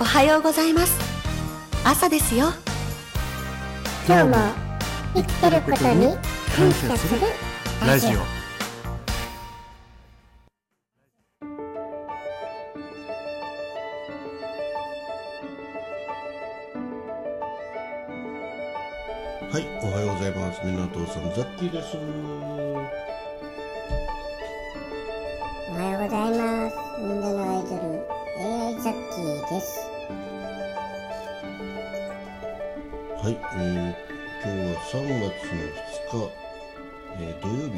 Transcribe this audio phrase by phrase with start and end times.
[0.00, 0.96] おはようございます
[1.84, 2.46] 朝ですよ
[4.06, 4.36] 今日も
[5.14, 6.16] 生きてることに
[6.54, 7.20] 感謝する
[7.84, 8.38] ラジオ
[19.50, 20.60] はい、おはようございます。
[20.62, 21.96] みんなお父さん、ザッキーです。
[25.70, 27.57] おはようございますみんなの
[29.58, 29.80] ッキーです
[33.22, 35.58] はい、えー、今日は3月の
[35.88, 36.30] 2日、
[37.20, 37.74] えー、土曜日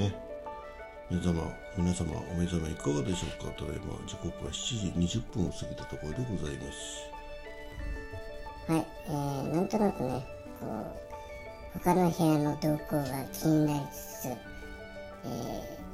[0.00, 0.14] ね。
[1.10, 3.50] 皆様、皆様、お目覚めいかがでしょうか？
[3.52, 7.10] ただいま、時刻は7時20分を過ぎたところでございます。
[8.66, 10.26] はいえー、なんとなくね
[10.60, 14.36] こう他の部屋の動向が気になりつつ、え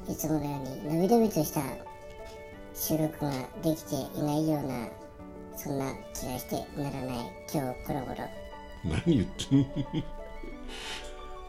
[0.07, 1.61] ー、いつものようにのびのびとした
[2.73, 3.31] 収録が
[3.63, 4.87] できていないような
[5.55, 8.15] そんな気がしてならない今日この頃
[8.83, 9.65] 何言ってんの？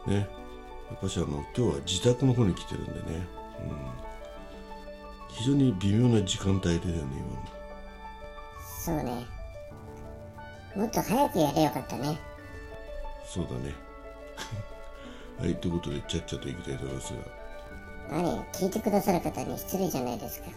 [0.13, 0.27] ね。
[0.89, 3.27] やっぱしあの、今日は自宅の方に来てるんでね。
[3.59, 4.07] うん。
[5.29, 7.21] 非常に微妙な時間帯でだよね、
[8.83, 9.25] そうね
[10.75, 12.17] もっと早くやれよかったね今。
[13.25, 13.75] そうだね。
[15.39, 17.19] はい、ということで、ちゃっちゃと行きたいと思いますが。
[18.09, 20.47] 何聞いてくださる方に失礼じゃないですか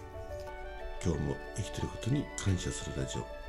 [1.04, 3.39] 今日も生きてることに感謝するラジオ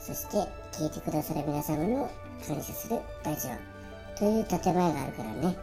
[0.00, 0.36] そして
[0.72, 2.10] 聞いてくださる皆様の
[2.46, 5.44] 感謝するラジオという建前があるからね。
[5.44, 5.56] はい。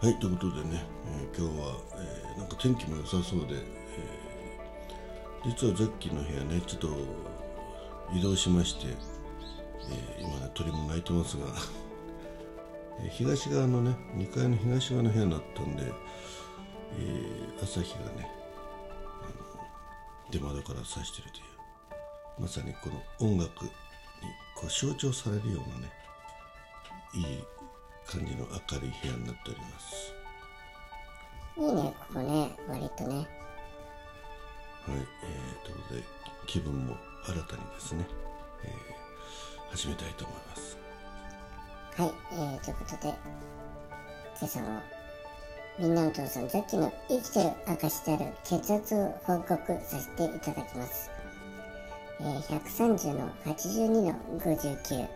[0.00, 0.84] はいということでね、
[1.32, 6.88] えー今日は、えーなんか天気も良さそうで、えー実はザッキーの部屋ねちょっと
[8.14, 8.88] 移動しまして、
[9.90, 11.46] え今ね鳥も鳴いてますが
[13.04, 15.92] え東側のね2階の東側の部屋になったんで、
[16.98, 18.30] え朝日がね
[20.30, 21.53] 出窓から差してるという。
[22.38, 23.70] まさにこの音楽に
[24.56, 25.92] こう象徴されるようなね
[27.14, 27.44] いい
[28.06, 30.14] 感じの明るい部屋になっております。
[31.56, 33.26] いいねここね割とねはい、
[34.88, 36.02] えー、ということで
[36.46, 38.06] 気分も新たにですね、
[38.64, 39.04] えー
[39.74, 40.78] 始めたいと思います。
[41.96, 43.16] はい、えー、ということで今
[44.42, 44.80] 朝も
[45.80, 51.10] みんなのお父さんザッキーの生きてる証である血圧を報告させていただきます、
[52.24, 55.06] えー、130の82の59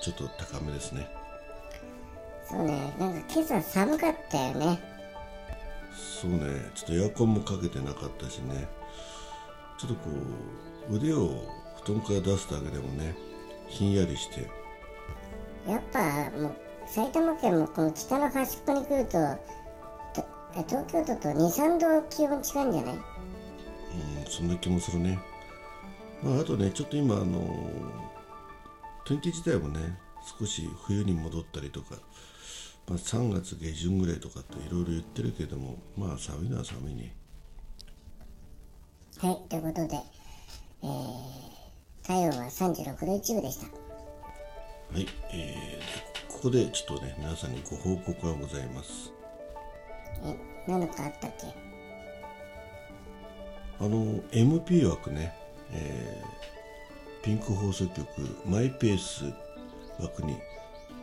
[0.00, 1.08] ちょっと高めですね。
[2.48, 4.80] そうねなんか今朝寒かったよね。
[5.94, 6.38] そうね、
[6.74, 8.66] ちょっとエアコンもかけてなかったしね、
[9.78, 10.10] ちょっとこ
[10.90, 11.30] う腕を
[11.84, 13.14] 布団から出すだけでもね、
[13.68, 14.48] ひんやりして、
[15.68, 16.00] やっぱ
[16.36, 16.54] もう
[16.86, 19.18] 埼玉県もこの北の端っこに来ると
[20.66, 22.94] 東京都と23度気温違うんじゃない？
[22.94, 23.02] うん、
[24.32, 25.18] そんな気もするね。
[26.22, 27.70] まあ、あとね、ちょっと今、あの
[29.04, 29.98] 天気自体もね、
[30.38, 31.96] 少し冬に戻ったりとか、
[32.88, 37.14] まあ、3月下旬ぐらいとかっていろいろ言ってるけども、まあ寒いのは寒いね。
[39.18, 39.96] はいということで、
[40.82, 49.12] えー、体温は36度1分でしたはい、えー、ここでちょっとね、皆さんにご報告がございます。
[50.24, 51.71] え何かあったっけ？
[53.82, 55.34] あの MP 枠ね、
[55.72, 56.42] えー
[57.24, 58.04] ピンク放送局
[58.46, 59.24] マイペース
[60.00, 60.32] 枠に、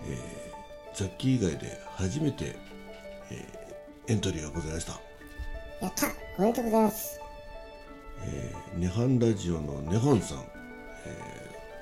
[0.05, 2.55] えーザッキー以外で初めて、
[3.31, 4.93] えーエントリーがございました、
[5.81, 6.07] やった。
[6.37, 7.19] おめでとうございます。
[8.23, 10.41] えー、ネハンラジオのネホンさん、え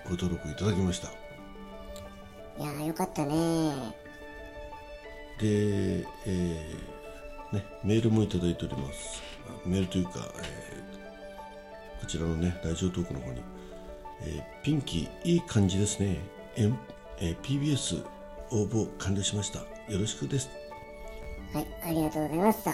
[0.06, 1.10] ーご登録いただきました。
[1.10, 1.12] い
[2.66, 3.72] やーよかったね。
[5.40, 9.22] で、えーね、メールもいただいております。
[9.37, 10.88] あメールというか、えー
[12.00, 13.42] こちらのねラジオトークの方に、
[14.22, 16.18] えーピンキーいい感じですね、
[16.56, 16.72] え
[17.20, 18.04] えー PBS
[18.52, 19.60] 応募完了しました。
[19.92, 20.50] よろしくです。
[21.54, 22.74] はいありがとうございました。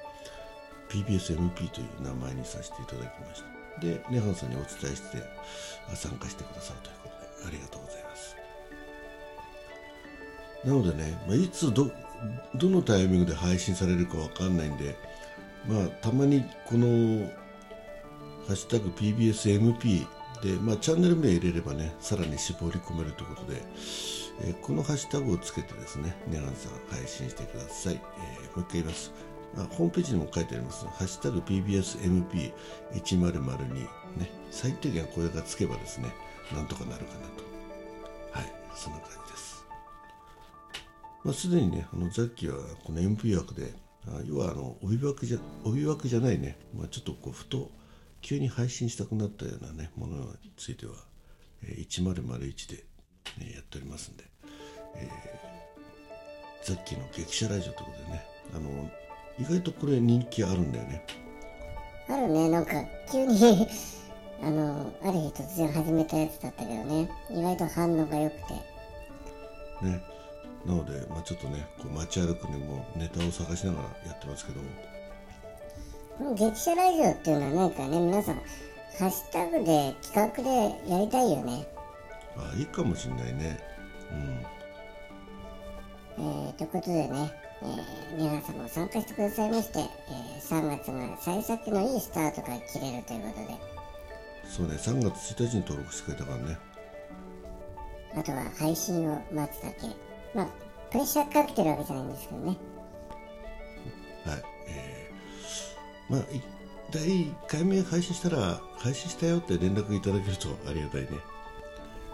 [0.89, 3.81] PBSMP という名前にさせていただきました。
[3.81, 5.23] でネハンさんにお伝えして
[5.95, 8.37] 参加してくださるということでありがとうございます。
[10.65, 11.91] なのでね、まあ、いつど
[12.55, 14.97] どのタイミングで配信されるかわかんないんで
[15.69, 17.31] まあたまにこの
[18.47, 20.07] ハッシュタグ PBSMP
[20.43, 23.63] で、まあ、チャンネル名入れればね、さらに絞り込めるということで、
[24.41, 27.95] えーこのハッシュタグをつけてですね、ネガンさん配信してください。
[27.95, 28.01] えー
[28.57, 29.13] もう一回言います。
[29.57, 30.87] あホームページにも書いてあります。
[30.87, 36.09] ハッシュタグ PBSMP1002 ね、最低限これがつけばですね、
[36.55, 37.45] なんとかなるかなと。
[38.33, 39.65] はい、そんな感じです。
[41.25, 43.75] まあ、すでにね、あのザッキーはこの MP 枠で、
[44.27, 47.71] 要はあの帯枠じゃ帯枠じゃないね、まあ、ちょっとこうふと
[48.21, 50.93] 急に配信したくなったようなねものについては、
[51.63, 52.85] えー1001で、
[53.39, 54.25] ね、やっておりますんで、
[54.97, 55.49] えー
[56.69, 58.91] ザッキーの激写ラジオということでね、あの
[59.39, 61.03] 意外とこれ人気あるんだよね。
[62.09, 62.51] あるね。
[62.51, 63.67] なんか急に
[64.43, 67.09] あのある日突然始めたやつだったけどね。
[67.31, 68.55] 意外と反応が良くて。
[69.87, 70.03] ね
[70.67, 74.61] なので、まあ、ちょっとねこう街歩くにもネタを探しながらやってますけど。
[74.61, 74.67] も
[76.19, 78.35] この激写ラジオっていうのは何かね皆さん
[78.99, 81.67] ハッシュタグで企画でやりたいよね。
[82.37, 83.61] あいいかもしれないね。
[84.11, 84.47] うん。
[86.21, 87.33] えー、ということでね、
[87.63, 93.79] えー、皆さんも参加してくださいまして、えー3月が幸先のいいスタートが切れるということで。
[94.45, 96.59] そうね3月1日に登録してくれたからね。
[98.17, 100.08] あとは配信を待つだけ
[100.39, 100.49] まあ
[100.91, 102.57] プレッシャーかけてるわけじゃないんですけどね。
[104.25, 106.41] はい、えー、まあい
[106.93, 111.09] 第1回目配信したら配信したよって連絡いただけるとありがたいね。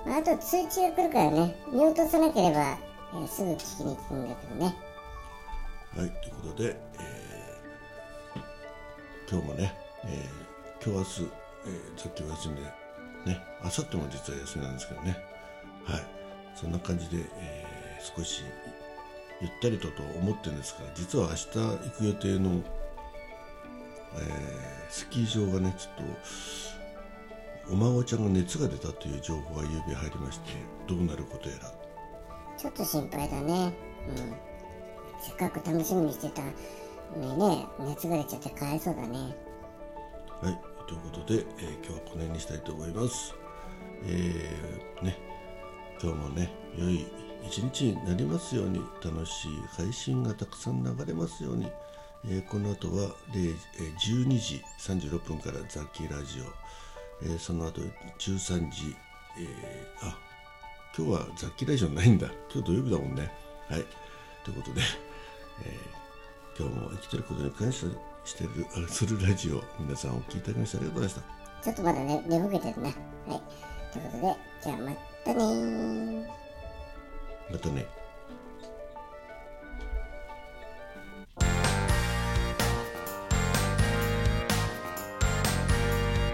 [0.07, 2.79] まあ、あと通知が来るからね見落とさなければ、
[3.13, 4.75] えーすぐ聞きに来るんだけどね。
[5.97, 9.75] はいということで、えー今日もね、
[10.05, 11.33] えー今日明日、
[11.67, 15.17] えーさっきお休みでね明後日も実は休みなんですけどね。
[15.85, 16.03] はい。
[16.55, 17.64] そんな感じで、えー
[18.17, 18.43] 少し
[19.41, 22.63] ゆったりとと思ってるんですが実は明日行く予定の、
[24.17, 26.07] えースキー場がねちょっ
[27.67, 30.53] とお孫ちゃんが熱が出たという情報が夕べ入りまして
[30.87, 31.73] どうなることやら。
[32.57, 33.73] ちょっと心配だね。
[34.09, 34.35] うん。
[35.21, 36.43] せっかく楽しみにしてた
[37.19, 39.19] のにね熱が出ちゃってかわいそうだね。
[40.43, 43.35] はい、ということで、えー今日はこの辺にしたいと思います。
[44.05, 45.17] えーね、
[46.01, 47.07] 今日もね、良い
[47.47, 51.71] 一日になりますように、楽しい配信がたくさん流れますように、
[52.27, 56.45] えーこの後は0、えー12時36分からザッキーラジオ、
[57.23, 57.81] えーその後
[58.19, 58.97] 13時、
[59.39, 60.17] えーあ、
[60.97, 62.29] 今日はザッキーラジオないんだ。
[62.53, 63.31] 今日土曜日だもんね。
[63.69, 63.85] はい、
[64.45, 64.81] ということで、
[65.65, 65.77] え
[66.59, 67.87] 今日も生きてることに感謝
[68.25, 71.65] してるあするラジオ皆さんお聞きいただきましてありがとうございました。
[71.65, 72.89] ちょっとまだね寝ぼけてるな。
[72.89, 72.95] はい。
[73.93, 74.93] ということでじゃあま
[75.25, 76.44] たね
[77.51, 77.87] またね。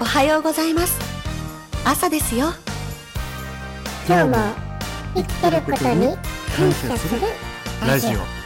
[0.01, 0.99] おはようございます。
[1.85, 2.49] 朝ですよ。
[4.09, 4.37] 今日も
[5.15, 6.17] 生きてることに
[6.57, 7.21] 感謝する
[7.87, 8.40] ラジオ